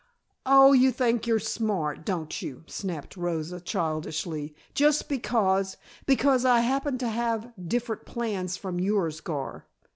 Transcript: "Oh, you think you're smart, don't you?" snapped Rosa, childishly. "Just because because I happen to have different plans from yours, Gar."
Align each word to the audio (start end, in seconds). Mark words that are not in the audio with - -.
"Oh, 0.47 0.73
you 0.73 0.91
think 0.91 1.27
you're 1.27 1.37
smart, 1.37 2.03
don't 2.07 2.41
you?" 2.41 2.63
snapped 2.65 3.15
Rosa, 3.15 3.59
childishly. 3.61 4.55
"Just 4.73 5.07
because 5.07 5.77
because 6.07 6.43
I 6.43 6.61
happen 6.61 6.97
to 6.97 7.07
have 7.07 7.53
different 7.63 8.03
plans 8.07 8.57
from 8.57 8.79
yours, 8.79 9.21
Gar." 9.21 9.67